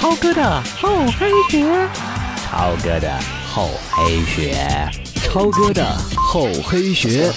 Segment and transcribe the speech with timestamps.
[0.00, 1.88] 超哥的厚黑学，
[2.36, 3.18] 超哥的
[3.52, 4.54] 厚黑学，
[5.16, 7.28] 超哥的厚黑学。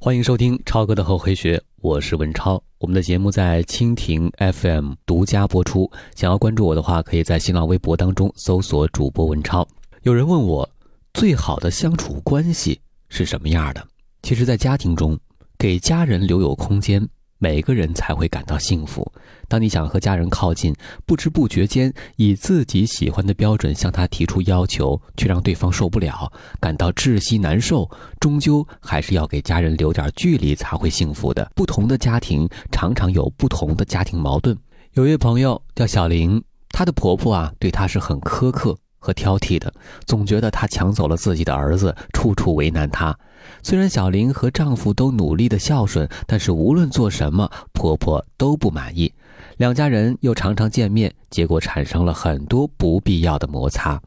[0.00, 2.62] 欢迎收听超哥的厚黑学，我是文超。
[2.78, 5.90] 我们的节目在蜻蜓 FM 独家播出。
[6.14, 9.66] 想要关注我的话，可以在新浪微博当中搜索主播文超。
[10.02, 10.70] 有人问我，
[11.14, 13.84] 最好的相处关系是什么样的？
[14.22, 15.18] 其实，在家庭中，
[15.58, 17.04] 给家人留有空间。
[17.42, 19.12] 每个人才会感到幸福。
[19.48, 20.72] 当你想和家人靠近，
[21.04, 31.50] 不知不觉间以自己喜欢的标准向他提出要求，却让对方受不了，感到窒息难受，终究还是要给家人留点距离才会幸福的。
[31.56, 34.56] 不同的家庭常常有不同的家庭矛盾。
[34.92, 39.74] 有一位朋友叫小玲，她的婆婆啊对她是很苛刻和挑剔的，
[40.06, 43.18] 总觉得她抢走了自己的儿子，处处为难她。
[43.62, 49.12] 虽然小玲和丈夫都努力的孝顺，但是无论做什么，婆婆都不满意。
[49.58, 54.00] 两家人又常常见面，结果产生了很多不必要的摩擦。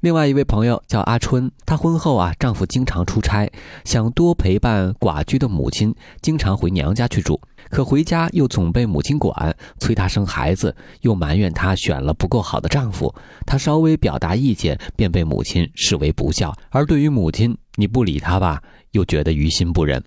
[0.00, 3.50] 另外一位朋友叫阿春，她婚后啊，丈夫经常出差，
[3.84, 7.40] 想多陪伴寡居的母亲，经常回娘家去住。
[7.70, 13.12] 可回家又总被母亲管，催她生孩子，又埋怨她选了不够好的丈夫。
[13.46, 16.54] 她稍微表达意见，便被母亲视为不孝。
[16.70, 20.02] 而对于母亲，你不理她吧，又觉得于心不忍。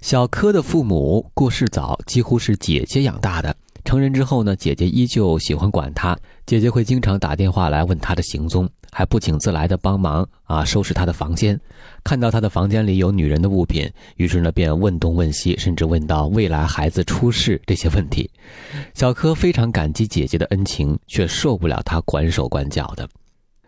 [0.00, 3.54] 小柯的父母过世早，几乎是姐姐养大的。
[3.84, 6.16] 成人之后呢，姐姐依旧喜欢管他，
[6.46, 11.60] 姐姐会经常打电话来问他的行踪，还不请自来的帮忙啊收拾他的房间。
[12.04, 18.30] 看到他的房间里有女人的物品，于是呢便问东问西，甚至问到未来孩子出世这些问题。
[18.94, 23.08] 小柯非常感激姐姐的恩情，却受不了她管手管脚的。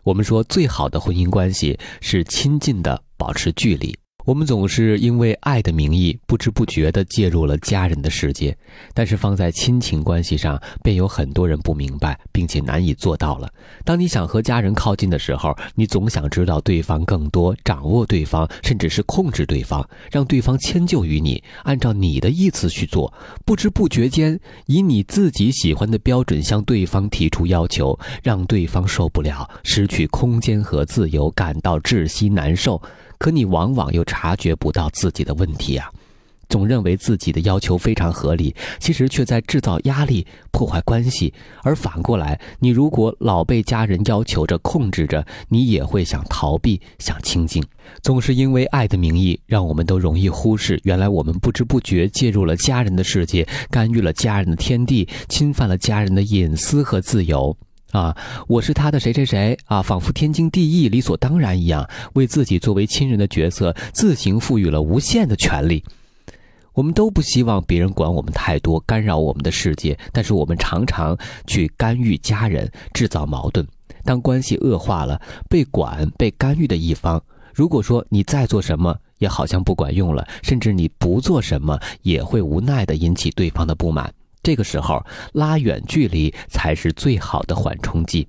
[0.05, 3.97] 我们说，最好的婚姻关系是亲近的，保持距离。
[4.25, 8.57] 我们总是因为爱的名义，不知不觉地介入了家人的世界，
[8.95, 13.53] 但是放在亲情关系上，便有很多人不明白，并且难以做到了。
[13.85, 23.13] 当你想和家人靠近的时候，你总想知道对方更多，掌握对方，甚至是控制对方，让对方迁就于你，按照你的意思去做。
[23.45, 32.81] 不知不觉间，以你自己喜欢的标准向对方提出要求，让对方受不了，失去空间和自由，感到窒息难受。
[33.25, 35.91] 可你往往又察觉不到自己的问题啊，
[36.47, 41.33] 总认为自己的要求非常合理，其实却在制造压力、破坏关系。
[41.63, 47.65] 而反过来，你如果老被家人要求着、控制着，你也会想逃避、想清静。
[48.03, 57.57] 总是因为爱的名义，让我们都容易忽视，原来我们不知不觉介入了家人的世界，干预了家人的天地，侵犯了家人的隐私和自由。
[57.95, 58.15] 啊，
[58.49, 65.83] 我是他的谁谁谁啊，仿佛天经地义、理所当然一样，为自己作为亲人的角色自行赋予了无限的权利。
[66.73, 71.17] 我们都不希望别人管我们太多，干扰我们的世界，但是我们常常
[71.47, 73.65] 去干预家人，制造矛盾。
[74.03, 77.23] 当关系恶化了，被管、被干预的一方，
[77.55, 84.13] 如果说你再做什么也好像不管用了，甚至你不做什么也会无奈的引起对方的不满。
[84.45, 88.29] 这个时候，拉远距离才是最好的缓冲剂。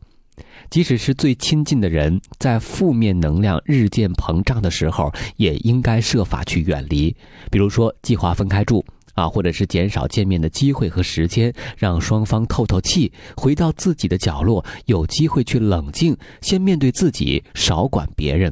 [0.69, 7.15] 即使是最亲近的人，在负面能量日渐膨胀的时候，也应该设法去远离。
[7.51, 8.83] 比如说，计划分开住
[9.13, 18.51] 啊，或者是减少见面的机会和时间，让双方透透气，回到自己的角落，有机会去冷静，先面对自己，少管别人。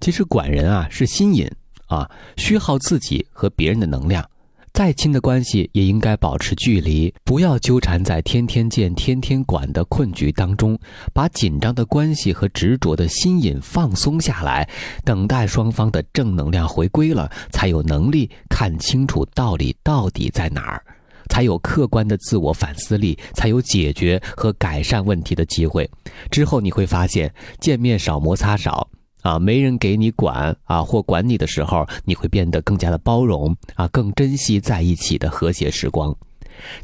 [0.00, 1.50] 其实管人啊是心瘾
[1.86, 4.28] 啊，虚耗自己和别人的能量。
[4.76, 10.78] 再亲的关系也应该保持距离，不要纠缠在天天见、天天管的困局当中，
[11.14, 14.68] 把紧张的关系和执着的心瘾放松下来，
[15.02, 20.84] 等待双方的正能量回归了，才有能力看清楚道理到底在哪儿，
[21.30, 25.90] 才有客观的自我反思力，才有解决和改善问题的机会。
[26.30, 28.86] 之后你会发现，见面少，摩擦少。
[29.26, 36.16] 啊，没人给你管啊，或管你的时候，你会变得更加的包容啊，更珍惜在一起的和谐时光。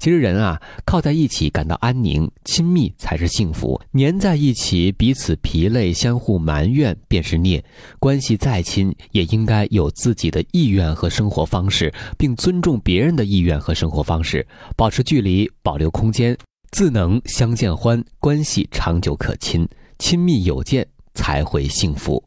[0.01, 7.65] 其实人啊，靠在一起感到安宁、亲密才是幸福；黏在一起彼此疲累、相互埋怨便是孽。
[8.01, 14.45] 关系再亲，也应该有自己的意愿和生活方式，并尊重别人的意愿和生活方式，
[14.77, 16.37] 保持距离，保留空间，
[16.73, 19.67] 自能相见欢，关系长久可亲，
[20.01, 20.85] 亲密有间
[21.15, 22.23] 才会幸福。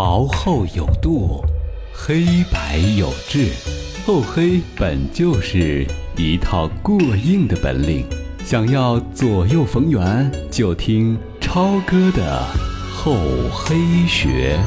[0.00, 1.44] 薄厚有度，
[1.92, 3.50] 黑白有致，
[4.06, 5.86] 厚黑本就是
[6.16, 8.06] 一套过硬的本领。
[8.42, 12.42] 想要左右逢源，就听超哥的
[12.94, 13.14] 厚
[13.52, 13.76] 黑
[14.08, 14.58] 学。